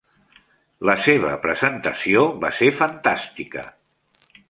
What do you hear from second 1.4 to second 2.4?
presentació